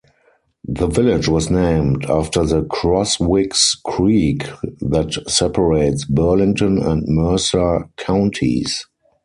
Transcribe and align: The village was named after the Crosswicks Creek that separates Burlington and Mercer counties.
The 0.67 0.87
village 0.87 1.27
was 1.27 1.51
named 1.51 2.05
after 2.09 2.43
the 2.43 2.63
Crosswicks 2.63 3.75
Creek 3.83 4.45
that 4.79 5.13
separates 5.27 6.05
Burlington 6.05 6.79
and 6.81 7.03
Mercer 7.05 7.87
counties. 7.97 8.87